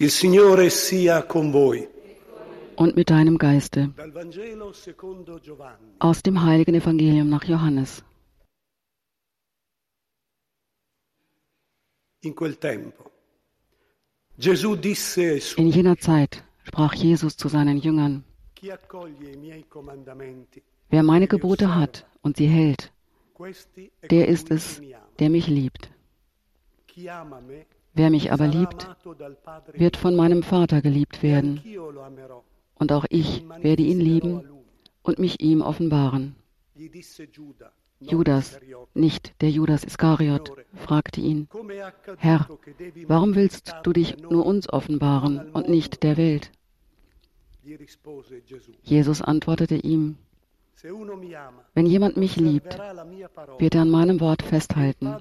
Il 0.00 0.10
Signore 0.10 0.70
sia 0.70 1.22
con 1.22 1.50
voi. 1.50 1.88
und 2.78 2.94
mit 2.94 3.10
deinem 3.10 3.38
Geiste. 3.38 3.92
Aus 5.98 6.22
dem 6.22 6.42
heiligen 6.44 6.74
Evangelium 6.74 7.28
nach 7.28 7.44
Johannes. 7.44 8.04
In 15.56 15.70
jener 15.70 15.98
Zeit 15.98 16.44
sprach 16.64 16.94
Jesus 16.94 17.36
zu 17.36 17.48
seinen 17.48 17.78
Jüngern, 17.78 18.24
wer 20.90 21.02
meine 21.02 21.26
Gebote 21.26 21.74
hat 21.74 22.06
und 22.22 22.36
sie 22.36 22.46
hält, 22.46 22.92
è 23.38 24.08
der 24.10 24.28
ist 24.28 24.50
es, 24.50 24.80
der 25.18 25.30
mich 25.30 25.46
liebt. 25.46 25.90
Wer 27.98 28.10
mich 28.10 28.30
aber 28.30 28.46
liebt, 28.46 28.88
wird 29.72 29.96
von 29.96 30.14
meinem 30.14 30.44
Vater 30.44 30.82
geliebt 30.82 31.20
werden, 31.24 31.60
und 32.76 32.92
auch 32.92 33.04
ich 33.10 33.44
werde 33.60 33.82
ihn 33.82 33.98
lieben 33.98 34.44
und 35.02 35.18
mich 35.18 35.40
ihm 35.40 35.62
offenbaren. 35.62 36.36
Judas, 37.98 38.60
nicht 38.94 39.34
der 39.40 39.50
Judas 39.50 39.82
Iskariot, 39.82 40.52
fragte 40.74 41.20
ihn, 41.20 41.48
Herr, 42.18 42.46
warum 43.08 43.34
willst 43.34 43.74
du 43.82 43.92
dich 43.92 44.16
nur 44.18 44.46
uns 44.46 44.72
offenbaren 44.72 45.50
und 45.50 45.68
nicht 45.68 46.04
der 46.04 46.16
Welt? 46.16 46.52
Jesus 48.84 49.22
antwortete 49.22 49.74
ihm, 49.74 50.18
wenn 51.74 51.86
jemand 51.86 52.16
mich 52.16 52.36
liebt, 52.36 52.78
wird 53.58 53.74
er 53.74 53.82
an 53.82 53.90
meinem 53.90 54.20
Wort 54.20 54.42
festhalten. 54.42 55.16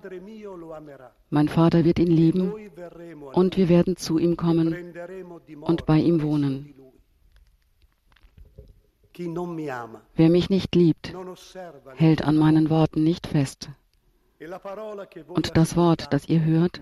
Mein 1.29 1.49
Vater 1.49 1.83
wird 1.83 1.99
ihn 1.99 2.11
lieben 2.11 2.53
verremo 2.75 3.29
a 3.31 3.33
und 3.33 3.57
wir 3.57 3.69
werden 3.69 3.97
zu 3.97 4.19
ihm 4.19 4.37
kommen 4.37 4.93
und 5.61 5.85
bei 5.85 5.97
ihm 5.97 6.21
wohnen. 6.21 6.73
Wer 10.15 10.29
mich 10.29 10.49
nicht 10.49 10.75
liebt, 10.75 11.13
hält 11.95 12.21
an 12.21 12.37
meinen 12.37 12.69
Worten 12.69 13.03
nicht 13.03 13.25
fest. 13.25 13.69
E 14.39 14.47
Und 15.29 15.57
das 15.57 15.75
Wort, 15.75 16.13
das 16.13 16.29
ihr 16.29 16.43
hört, 16.45 16.81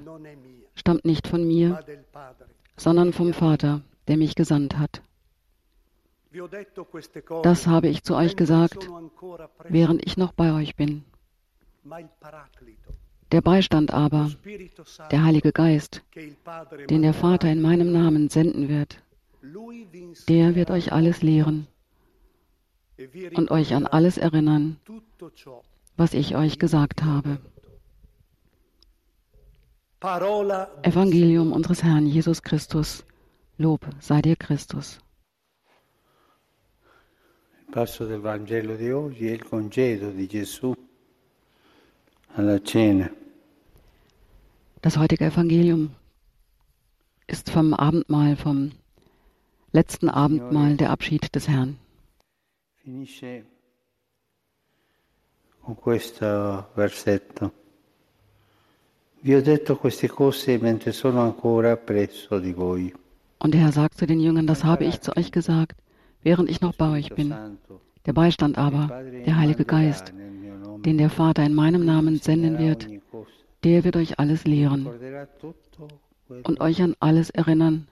stammt 0.76 1.06
nicht 1.06 1.28
von 1.30 1.48
mir, 1.48 1.80
sondern 2.76 3.14
vom 3.14 3.32
Vater, 3.32 3.82
der 4.10 4.18
mich 4.18 4.36
gesandt 4.36 4.78
hat. 4.78 5.02
Vi 5.02 5.02
ho 5.02 5.02
detto 5.02 6.25
queste 6.25 6.25
cose 6.25 6.25
Das 7.44 7.68
habe 7.68 7.88
ich 7.88 8.04
zu 8.04 8.16
euch 8.16 8.36
gesagt, 8.36 8.90
während 9.70 10.06
ich 10.06 10.18
noch 10.18 10.34
bei 10.34 10.54
euch 10.54 10.76
bin. 10.76 11.04
Der 13.32 13.42
Beistand 13.42 13.94
aber, 13.94 14.32
der 15.12 15.24
Heilige 15.24 15.52
Geist, 15.52 16.04
den 16.90 17.02
der 17.02 17.14
Vater 17.14 17.52
in 17.52 17.62
meinem 17.62 17.92
Namen 17.92 18.30
senden 18.30 18.70
wird, 18.70 19.02
der 20.28 20.56
wird 20.56 20.72
euch 20.72 20.92
alles 20.92 21.22
lehren 21.22 21.68
e 22.98 23.30
und 23.36 23.52
euch 23.52 23.74
an 23.74 23.86
alles 23.88 24.18
erinnern, 24.18 24.78
was 25.98 26.14
ich 26.14 26.36
euch 26.36 26.60
gesagt 26.60 27.04
habe. 27.04 27.40
Evangelium 30.84 31.52
unseres 31.52 31.84
Herrn 31.84 32.06
Jesus 32.06 32.42
Christus. 32.42 33.06
Lob 33.58 33.88
sei 34.00 34.22
dir 34.22 34.36
Christus. 34.36 35.00
Passo 37.76 38.06
del 38.06 38.22
Vangelo 38.22 38.78
di 38.78 38.90
oggi 38.90 39.28
è 39.28 39.32
il 39.32 39.44
congedo 39.44 40.10
di 40.10 40.28
Gesù 40.28 40.74
alla 42.36 42.62
cena. 42.62 43.14
Das 44.80 44.96
heutige 44.96 45.26
Evangelium 45.26 45.94
ist 47.28 47.50
vom 47.50 47.74
Abendmahl, 47.74 48.38
vom 48.38 48.72
letzten 49.74 50.08
Abendmahl, 50.08 50.78
der 50.78 50.90
Abschied 50.90 51.28
des 51.36 51.50
Herrn. 51.50 51.78
Finisce 52.76 53.46
con 55.60 55.76
questo 55.76 56.70
versetto. 56.76 57.52
Vi 59.20 59.36
ho 59.36 59.42
detto 59.42 59.76
queste 59.76 60.08
cose 60.08 60.58
mentre 60.60 60.94
sono 60.94 61.20
ancora 61.20 61.76
presso 61.76 62.40
di 62.40 62.54
voi. 62.54 62.94
Und 63.40 63.54
der 63.54 63.64
Herr 63.64 63.74
sagt 63.74 63.98
zu 63.98 64.06
den 64.06 64.22
Jüngern, 64.22 64.48
das 64.48 64.64
habe 64.64 64.86
ich 64.86 65.02
zu 65.02 65.12
euch 65.18 65.30
gesagt, 65.30 65.76
während 66.26 66.50
ich 66.50 66.60
noch 66.60 66.76
bei 66.76 66.90
euch 66.90 67.10
bin. 67.14 67.34
Der 68.06 68.14
Beistand 68.14 68.58
aber, 68.58 69.04
der 69.04 69.38
Heilige 69.38 69.64
Geist, 69.64 70.12
den 70.86 70.98
der 70.98 71.10
Vater 71.10 71.44
in 71.46 71.54
meinem 71.54 71.86
Namen 71.86 72.18
senden 72.18 72.58
wird, 72.60 72.88
der 73.64 73.84
wird 73.84 73.96
euch 73.96 74.20
alles 74.20 74.44
lehren 74.44 74.88
und 76.44 76.60
euch 76.60 76.82
an 76.82 76.96
alles 77.00 77.30
erinnern, 77.30 77.88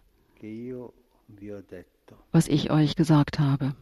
was 2.31 2.47
ich 2.47 2.72
euch 2.72 2.95
gesagt 2.95 3.39
habe. 3.39 3.75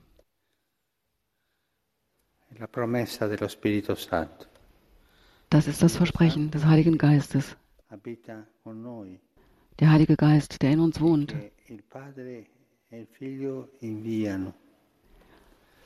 Das 5.50 5.68
ist 5.68 5.82
das 5.82 5.96
Versprechen 5.96 6.52
des 6.52 6.66
Heiligen 6.66 6.98
Geistes. 6.98 7.58
Der 9.80 9.92
Heilige 9.92 10.16
Geist, 10.16 10.62
der 10.62 10.72
in 10.72 10.80
uns 10.80 11.02
wohnt, 11.02 11.36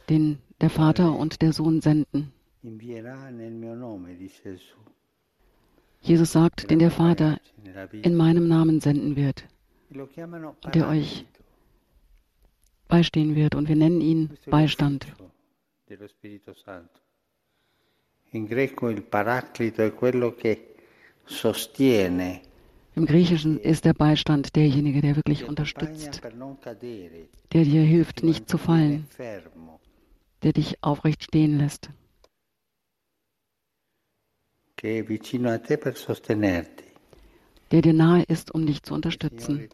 den 0.10 0.40
der 0.62 0.70
Vater 0.70 1.18
und 1.18 1.42
der 1.42 1.54
Sohn 1.54 1.82
senden. 1.82 2.32
Jesus 6.02 6.32
sagt, 6.32 6.70
den 6.70 6.80
der 6.80 6.92
Vater 6.92 7.40
in 7.92 8.16
meinem 8.16 8.48
Namen 8.48 8.80
senden 8.80 9.16
wird, 9.16 9.46
der 10.74 10.88
euch 10.88 11.26
beistehen 12.88 13.36
wird. 13.36 13.56
Und 13.56 13.68
wir 13.68 13.76
nennen 13.76 14.02
ihn 14.02 14.38
Beistand. 14.48 15.08
In 18.32 18.48
greco 18.48 18.90
il 18.90 19.02
Paraclito 19.02 19.82
è 19.82 19.94
quello 19.94 20.36
che 20.36 20.76
sostiene, 21.26 22.42
Im 22.96 23.06
Griechischen 23.06 23.60
ist 23.60 23.84
der 23.84 23.94
Beistand 23.94 24.56
derjenige, 24.56 25.02
der 25.02 25.18
wirklich 25.18 25.44
unterstützt, 25.44 26.22
der 26.24 27.64
dir 27.64 27.82
hilft, 27.82 28.24
nicht 28.24 28.48
zu 28.48 28.58
fallen, 28.58 29.06
der 30.44 30.54
dich 30.54 30.82
aufrecht 30.82 31.24
stehen 31.26 31.58
lässt, 31.58 31.90
der 37.72 37.82
dir 37.82 37.94
nahe 37.94 38.24
ist, 38.24 38.52
um 38.52 38.66
dich 38.66 38.82
zu 38.84 38.94
unterstützen. 38.94 39.68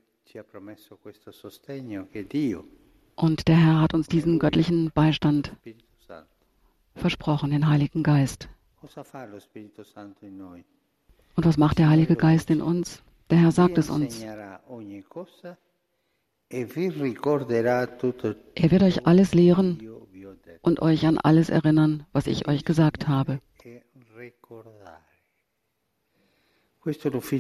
Und 3.16 3.48
der 3.48 3.58
Herr 3.58 3.82
hat 3.82 3.94
uns 3.94 4.08
diesen 4.08 4.40
göttlichen 4.40 4.90
Beistand 4.96 5.56
versprochen, 6.96 7.52
den 7.52 7.70
Heiligen 7.70 8.02
Geist. 8.02 8.50
Und 11.36 11.46
was 11.46 11.58
macht 11.58 11.78
der 11.78 11.90
Heilige 11.90 12.16
Geist 12.16 12.50
in 12.50 12.62
uns? 12.62 13.04
Der 13.32 13.40
Herr 13.40 13.52
sagt 13.52 13.78
es 13.78 13.90
uns. 13.90 14.22
Er 14.22 14.38
wird 18.72 18.84
euch 18.84 19.08
alles 19.08 19.34
lehren 19.34 19.90
und 20.62 20.82
euch 20.82 21.06
an 21.08 21.18
alles 21.18 21.50
erinnern, 21.50 22.06
was 22.12 22.28
ich 22.28 22.50
euch 22.50 22.66
gesagt 22.66 23.08
habe. 23.08 23.40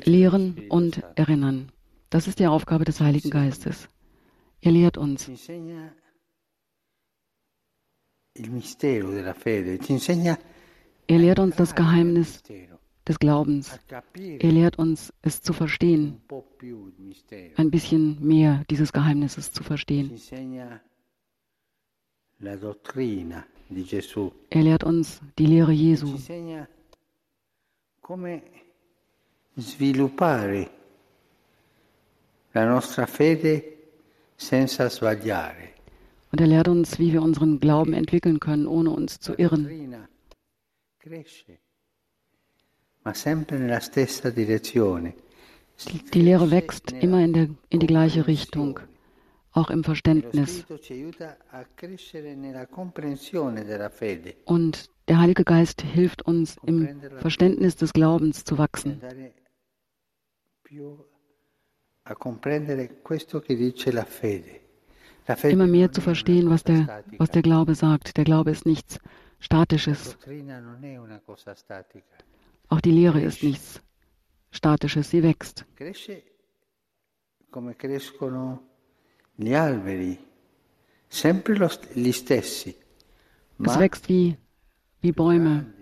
Lehren 0.06 0.62
und 0.70 1.04
erinnern. 1.16 1.72
Das 2.10 2.28
ist 2.28 2.40
die 2.40 2.48
Aufgabe 2.48 2.86
des 2.86 3.02
Heiligen 3.02 3.30
Geistes. 3.30 3.90
Er 4.62 4.72
lehrt 4.72 4.98
uns. 4.98 5.30
Er 11.08 11.20
lehrt 11.20 11.40
uns 11.40 11.56
das 11.58 11.76
Geheimnis 11.76 12.44
des 13.08 13.20
Glaubens. 13.20 13.80
Er 14.16 14.52
lehrt 14.52 14.78
uns, 14.78 15.14
es 15.22 15.42
zu 15.42 15.54
verstehen, 15.54 16.22
ein 17.56 17.72
bisschen 17.72 18.26
mehr 18.26 18.64
dieses 18.70 18.94
Geheimnisses 18.94 19.52
zu 19.52 19.64
verstehen. 19.64 20.12
Er 24.50 24.62
lehrt 24.62 24.84
uns 24.84 25.22
die 25.38 25.46
Lehre 25.46 25.72
Jesu. 25.72 26.18
Und 36.34 36.40
er 36.40 36.48
lehrt 36.48 36.68
uns, 36.68 37.00
wie 37.00 37.14
wir 37.14 37.22
unseren 37.22 37.60
Glauben 37.60 37.94
entwickeln 37.94 38.40
können, 38.40 38.68
ohne 38.68 38.90
uns 38.92 39.20
zu 39.20 39.34
irren. 39.34 39.64
dottrina 39.64 40.10
cresce, 41.02 41.46
ma 41.48 41.58
sempre 41.58 41.58
nella 41.58 41.58
stessa 41.58 41.60
direzione. 41.60 41.60
Die 46.14 46.22
Lehre 46.22 46.52
wächst 46.52 46.92
immer 46.92 47.24
in, 47.24 47.34
der, 47.34 47.50
in 47.70 47.80
die 47.80 47.88
gleiche 47.88 48.28
Richtung, 48.28 48.80
auch 49.52 49.70
im 49.72 49.84
Verständnis. 49.84 50.66
Und 54.46 54.90
der 55.08 55.20
Heilige 55.20 55.44
Geist 55.44 55.82
hilft 55.82 56.22
uns, 56.22 56.58
im 56.64 57.02
Verständnis 57.18 57.76
des 57.76 57.94
Glaubens 57.94 58.44
zu 58.46 58.58
wachsen, 58.58 59.02
immer 65.44 65.68
mehr 65.68 65.92
zu 65.92 66.02
verstehen, 66.02 66.50
was 66.50 66.64
der, 66.64 67.04
was 67.18 67.30
der 67.32 67.42
Glaube 67.42 67.76
sagt. 67.76 68.18
Der 68.18 68.24
Glaube 68.24 68.52
ist 68.52 68.66
nichts 68.66 69.00
Statisches. 69.40 70.18
Auch 72.72 72.82
die 72.82 72.92
Lehre 72.92 73.22
ist 73.22 73.44
nichts 73.44 73.82
Statisches. 74.52 75.10
Sie 75.10 75.22
wächst. 75.24 75.66
Es 83.64 83.80
wächst 83.80 84.10
wie, 84.10 84.38
wie 85.02 85.12
Bäume, 85.12 85.74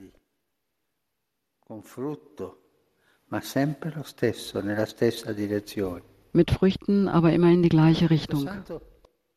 mit 6.33 6.51
Früchten, 6.51 7.07
aber 7.07 7.31
immer 7.33 7.51
in 7.51 7.63
die 7.63 7.69
gleiche 7.69 8.09
Richtung. 8.09 8.42
Santo 8.42 8.81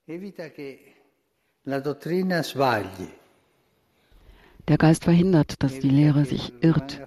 evita 0.04 0.50
che 0.50 0.94
la 1.62 1.80
dottrina 1.80 2.42
sbagli. 2.42 3.20
Der 4.68 4.78
Geist 4.78 5.04
verhindert, 5.04 5.62
dass 5.62 5.78
die 5.80 5.90
Lehre 5.90 6.24
sich 6.24 6.52
irrt 6.62 7.00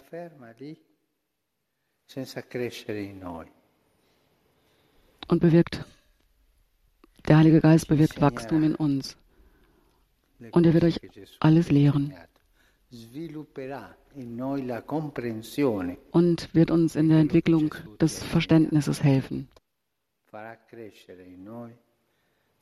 und 5.27 5.39
bewirkt, 5.39 5.85
der 7.27 7.37
Heilige 7.37 7.61
Geist 7.61 7.87
bewirkt 7.87 8.21
Wachstum 8.21 8.63
in 8.63 8.75
uns. 8.75 9.17
Und 10.51 10.65
er 10.65 10.73
wird 10.73 10.83
euch 10.83 10.99
alles 11.39 11.71
lehren 11.71 12.13
und 16.11 16.55
wird 16.55 16.71
uns 16.71 16.95
in 16.95 17.09
der 17.09 17.19
Entwicklung 17.19 17.73
des 17.99 18.23
Verständnisses 18.23 19.01
helfen. 19.03 19.49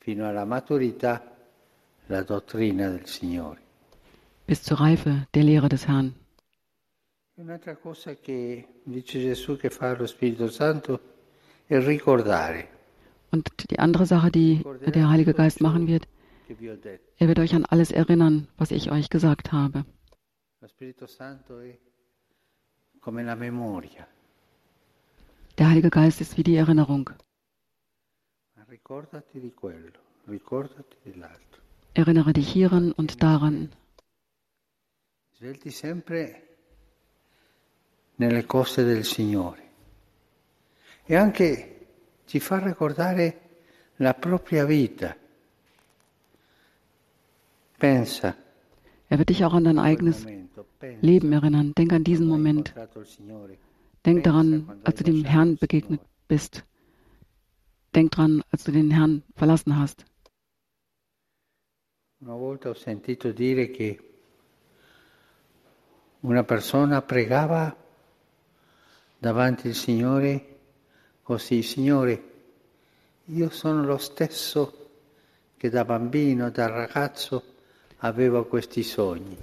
fino 0.04 0.26
alla 0.26 0.44
maturità 0.44 1.34
la 2.08 2.22
dottrina 2.22 2.90
del 2.90 3.06
Signore. 3.06 3.63
Bis 4.46 4.62
zur 4.62 4.80
Reife 4.80 5.26
der 5.34 5.42
Lehre 5.42 5.68
des 5.68 5.88
Herrn. 5.88 6.14
Und 13.30 13.70
die 13.70 13.78
andere 13.78 14.06
Sache, 14.06 14.30
die 14.30 14.62
der 14.86 15.08
Heilige 15.08 15.34
Geist 15.34 15.60
machen 15.60 15.86
wird, 15.88 16.06
er 17.18 17.28
wird 17.28 17.38
euch 17.38 17.54
an 17.54 17.64
alles 17.64 17.90
erinnern, 17.90 18.48
was 18.58 18.70
ich 18.70 18.90
euch 18.90 19.08
gesagt 19.08 19.52
habe. 19.52 19.84
Der 25.58 25.68
Heilige 25.68 25.90
Geist 25.90 26.20
ist 26.20 26.36
wie 26.36 26.42
die 26.42 26.56
Erinnerung. 26.56 27.10
Erinnere 31.94 32.32
dich 32.32 32.48
hieran 32.48 32.92
und 32.92 33.22
daran. 33.22 33.70
Svelti 35.44 35.70
sempre 35.70 36.42
nelle 38.14 38.46
cose 38.46 38.82
del 38.82 39.04
Signore. 39.04 39.62
E 41.04 41.16
anche 41.16 41.86
ci 42.24 42.40
fa 42.40 42.60
ricordare 42.60 43.40
la 43.96 44.14
propria 44.14 44.64
vita. 44.64 45.14
Pensa 47.76 48.34
Er 49.08 49.18
wird 49.18 49.28
dich 49.28 49.44
auch 49.44 49.52
an 49.52 49.64
dein 49.64 49.78
eigenes 49.78 50.24
Leben 51.02 51.30
erinnern. 51.34 51.74
Denk 51.76 51.92
an 51.92 52.04
diesen 52.04 52.26
Moment. 52.26 52.72
Denk 54.06 54.24
daran, 54.24 54.80
als 54.82 54.96
du 54.96 55.04
dem 55.04 55.24
Herrn 55.24 55.58
begegnet 55.58 56.00
bist. 56.26 56.64
Denk 57.94 58.12
dran, 58.12 58.42
als 58.50 58.64
du 58.64 58.72
den 58.72 58.90
Herrn 58.90 59.22
verlassen 59.36 59.78
hast. 59.78 60.06
Una 62.22 62.34
volta 62.34 62.70
ho 62.70 62.74
sentito 62.74 63.30
dire 63.32 63.70
che 63.70 64.13
una 66.24 66.42
persona 66.42 67.02
pregava 67.02 67.74
davanti 69.18 69.68
al 69.68 69.74
Signore 69.74 70.56
così, 71.22 71.62
Signore, 71.62 72.22
io 73.26 73.50
sono 73.50 73.84
lo 73.84 73.98
stesso 73.98 74.88
che 75.56 75.70
da 75.70 75.84
bambino, 75.84 76.50
da 76.50 76.66
ragazzo 76.66 77.42
avevo 77.98 78.44
questi 78.44 78.82
sogni. 78.82 79.36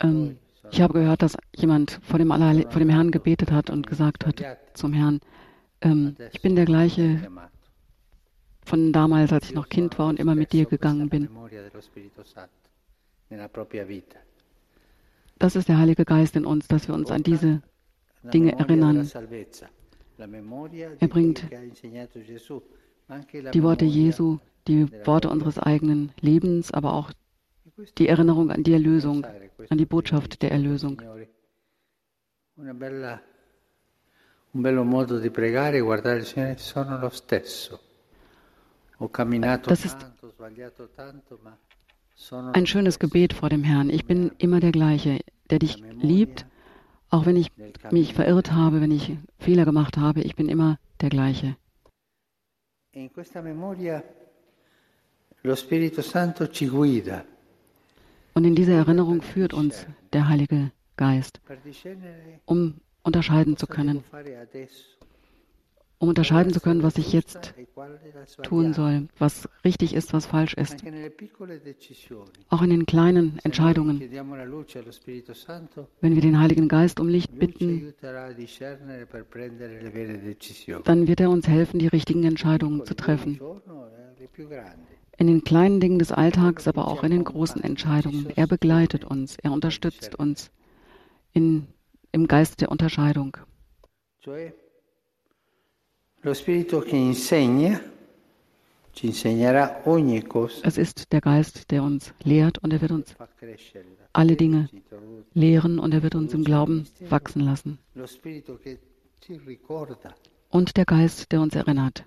Ähm, 0.00 0.36
ich 0.70 0.80
habe 0.80 0.92
gehört, 0.92 1.22
dass 1.22 1.36
jemand 1.56 1.98
vor 2.02 2.18
dem, 2.18 2.30
Allerhe 2.30 2.66
vor 2.70 2.78
dem 2.78 2.90
Herrn 2.90 3.10
gebetet 3.10 3.50
hat 3.50 3.68
und 3.70 3.86
gesagt 3.86 4.26
hat 4.26 4.42
zum 4.74 4.92
Herrn, 4.92 5.20
ähm, 5.80 6.14
ich 6.32 6.40
bin 6.40 6.56
der 6.56 6.66
gleiche 6.66 7.28
von 8.64 8.92
damals, 8.92 9.32
als 9.32 9.48
ich 9.48 9.54
noch 9.54 9.68
Kind 9.68 9.98
war 9.98 10.08
und 10.08 10.18
immer 10.18 10.34
mit 10.34 10.52
dir 10.52 10.66
gegangen 10.66 11.08
bin. 11.08 11.22
memoria 11.22 11.62
dello 11.62 11.80
Spirito 11.80 12.22
Santo 12.22 12.68
nella 13.28 13.48
propria 13.48 13.84
vita. 13.84 14.18
Das 15.38 15.56
ist 15.56 15.68
der 15.68 15.78
Heilige 15.78 16.04
Geist 16.04 16.36
in 16.36 16.44
uns, 16.44 16.66
dass 16.68 16.88
wir 16.88 16.94
uns 16.94 17.10
an 17.10 17.22
diese 17.22 17.62
Dinge 18.22 18.58
erinnern. 18.58 19.08
Er 20.18 21.08
bringt 21.08 21.44
die 23.54 23.62
Worte 23.62 23.84
Jesu, 23.84 24.38
die 24.66 24.90
Worte 25.06 25.30
unseres 25.30 25.58
eigenen 25.58 26.12
Lebens, 26.20 26.72
aber 26.72 26.92
auch 26.92 27.12
die 27.96 28.08
Erinnerung 28.08 28.50
an 28.50 28.62
die 28.64 28.72
Erlösung, 28.72 29.24
an 29.68 29.78
die 29.78 29.86
Botschaft 29.86 30.42
der 30.42 30.50
Erlösung. 30.50 30.98
Signore. 30.98 31.28
Una 32.56 32.74
bella, 32.74 33.22
un 34.52 34.62
bello 34.62 34.82
modo 34.82 35.20
di 35.20 35.30
pregare 35.30 35.76
e 35.76 35.80
guardare 35.80 36.18
il 36.18 36.24
Signore, 36.24 36.58
sono 36.58 36.98
lo 36.98 37.08
stesso. 37.10 37.78
Ho 38.96 39.08
camminato 39.10 39.70
Das 39.70 39.84
ist 39.84 39.96
tanto, 39.96 40.26
ho 40.26 40.30
sbagliato 40.30 40.88
tanto, 40.88 41.38
ma 41.40 41.56
sono 41.56 41.77
Ein 42.52 42.66
schönes. 42.66 42.98
Gebet 42.98 43.32
vor 43.32 43.48
dem 43.48 43.62
Herrn. 43.62 43.90
Ich 43.90 44.04
bin 44.04 44.32
immer 44.38 44.60
der 44.60 44.72
gleiche, 44.72 45.20
der 45.50 45.58
dich 45.60 45.82
liebt, 46.00 46.46
auch 47.10 47.26
wenn 47.26 47.36
ich 47.36 47.52
mich 47.90 48.12
verirrt 48.14 48.52
habe, 48.52 48.80
wenn 48.80 48.90
ich 48.90 49.16
Fehler 49.38 49.64
gemacht 49.64 49.96
habe. 49.96 50.20
Ich 50.22 50.34
bin 50.34 50.48
immer 50.48 50.78
der 51.00 51.10
gleiche. 51.10 51.56
E 52.92 53.08
Und 58.34 58.44
in 58.44 58.54
dieser 58.54 58.72
Erinnerung 58.74 59.22
führt 59.22 59.54
uns 59.54 59.86
der 60.12 60.28
Heilige 60.28 60.72
Geist, 60.96 61.40
um 62.44 62.80
unterscheiden 63.04 63.56
zu 63.56 63.66
können, 63.66 64.02
um 65.98 66.08
unterscheiden 66.08 66.52
zu 66.52 66.60
können, 66.60 66.82
was 66.82 66.96
ich 66.96 67.12
jetzt 67.12 67.54
tun 68.42 68.72
soll, 68.72 69.08
was 69.18 69.48
richtig 69.64 69.94
ist, 69.94 70.12
was 70.12 70.26
falsch 70.26 70.54
ist. 70.54 70.84
Auch 72.48 72.62
in 72.62 72.70
den 72.70 72.86
kleinen 72.86 73.38
Entscheidungen. 73.42 74.00
Wenn 76.00 76.14
wir 76.14 76.22
den 76.22 76.38
Heiligen 76.40 76.68
Geist 76.68 77.00
um 77.00 77.08
Licht 77.08 77.36
bitten, 77.38 77.94
dann 80.84 81.08
wird 81.08 81.20
er 81.20 81.30
uns 81.30 81.48
helfen, 81.48 81.78
die 81.78 81.88
richtigen 81.88 82.24
Entscheidungen 82.24 82.84
zu 82.84 82.94
treffen. 82.94 83.40
In 85.16 85.26
den 85.26 85.42
kleinen 85.42 85.80
Dingen 85.80 85.98
des 85.98 86.12
Alltags, 86.12 86.68
aber 86.68 86.86
auch 86.86 87.02
in 87.02 87.10
den 87.10 87.24
großen 87.24 87.62
Entscheidungen. 87.64 88.28
Er 88.36 88.46
begleitet 88.46 89.04
uns, 89.04 89.36
er 89.42 89.50
unterstützt 89.50 90.14
uns 90.14 90.52
in, 91.32 91.66
im 92.12 92.28
Geist 92.28 92.60
der 92.60 92.70
Unterscheidung. 92.70 93.36
Cioè, 94.20 94.52
lo 94.52 94.54
Spirito 94.54 94.54
che 94.54 94.54
insegna, 94.54 94.54
ci 94.54 94.56
insegnerà 94.56 94.56
ogni 94.56 94.56
cosa, 94.56 96.07
Es 100.62 100.78
ist 100.78 101.12
der 101.12 101.20
Geist, 101.20 101.70
der 101.70 101.82
uns 101.84 102.12
lehrt 102.24 102.58
und 102.58 102.72
er 102.72 102.80
wird 102.80 102.90
uns 102.90 103.14
alle 104.12 104.34
Dinge 104.36 104.68
lehren 105.34 105.78
und 105.78 105.94
er 105.94 106.02
wird 106.02 106.16
uns 106.16 106.34
im 106.34 106.42
Glauben 106.42 106.88
wachsen 107.08 107.42
lassen. 107.42 107.78
Und 110.50 110.76
der 110.76 110.84
Geist, 110.84 111.30
der 111.30 111.40
uns 111.40 111.54
erinnert. 111.54 112.04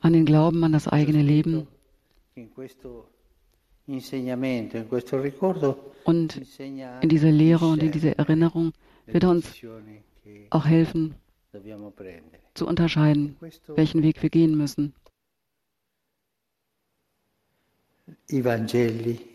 An 0.00 0.12
den 0.12 0.24
Glauben, 0.24 0.64
an 0.64 0.72
das 0.72 0.88
eigene 0.88 1.22
Leben. 1.22 1.66
und 6.04 6.40
in 7.00 7.08
dieser 7.08 7.30
Lehre 7.30 7.66
und 7.66 7.82
in 7.82 7.92
dieser 7.92 8.18
Erinnerung 8.18 8.72
wird 9.06 9.24
er 9.24 9.30
uns 9.30 9.52
auch 10.50 10.66
helfen 10.66 11.14
zu 12.54 12.66
unterscheiden, 12.66 13.36
welchen 13.68 14.02
Weg 14.02 14.22
wir 14.22 14.30
gehen 14.30 14.56
müssen. 14.56 14.94
i 18.28 18.40
Vangeli 18.40 19.30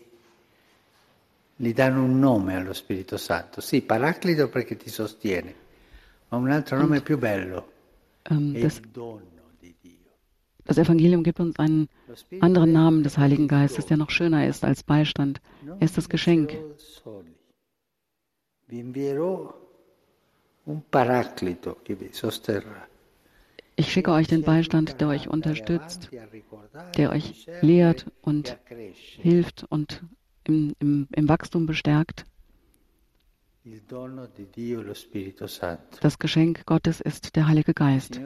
gli 1.56 1.72
danno 1.72 2.04
un 2.04 2.18
nome 2.18 2.54
allo 2.54 2.72
Spirito 2.72 3.16
Santo. 3.16 3.60
Sì, 3.60 3.82
Paraclito 3.82 4.48
perché 4.48 4.76
ti 4.76 4.88
sostiene, 4.90 5.54
ma 6.28 6.36
un 6.36 6.50
altro 6.50 6.76
nome 6.78 7.00
più 7.00 7.18
bello 7.18 7.72
Ähm, 8.30 8.54
è 8.54 8.60
das, 8.60 8.78
il 8.78 8.88
dono 8.88 9.22
di 9.58 9.74
Dio. 9.80 10.10
das 10.64 10.76
Evangelium 10.78 11.22
gibt 11.22 11.40
uns 11.40 11.58
einen 11.58 11.88
anderen 12.40 12.72
Namen 12.72 13.02
des 13.02 13.16
Heiligen 13.16 13.44
il 13.44 13.48
Geistes, 13.48 13.86
der 13.86 13.96
noch 13.96 14.10
schöner 14.10 14.46
ist 14.46 14.64
als 14.64 14.82
Beistand. 14.82 15.40
Er 15.64 15.82
ist 15.82 15.96
das 15.96 16.08
Geschenk. 16.08 16.56
Vi 18.66 18.78
invierò 18.78 19.54
Ich 23.76 23.92
schicke 23.92 24.10
euch 24.10 24.26
den 24.26 24.42
Beistand, 24.42 25.00
der 25.00 25.08
euch 25.08 25.28
unterstützt, 25.28 26.10
der 26.96 27.10
euch 27.10 27.46
lehrt 27.62 28.06
und 28.20 28.58
hilft 28.66 29.64
und 29.70 30.02
im, 30.44 30.74
im, 30.78 31.08
im 31.12 31.28
Wachstum 31.28 31.66
bestärkt. 31.66 32.26
Das 36.00 36.18
Geschenk 36.18 36.66
Gottes 36.66 37.00
ist 37.00 37.36
der 37.36 37.46
Heilige 37.46 37.74
Geist. 37.74 38.20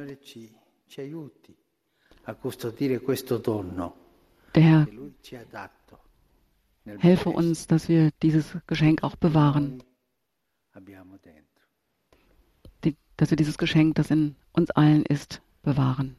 Der 4.55 4.63
Herr 4.63 4.87
helfe 6.99 7.31
uns, 7.31 7.67
dass 7.67 7.89
wir 7.89 8.11
dieses 8.23 8.57
Geschenk 8.67 9.03
auch 9.03 9.17
bewahren. 9.17 9.83
Dass 13.17 13.31
wir 13.31 13.37
dieses 13.37 13.59
Geschenk, 13.59 13.95
das 13.97 14.11
in 14.11 14.37
uns 14.53 14.71
allen 14.71 15.05
ist, 15.05 15.43
bewahren. 15.63 16.17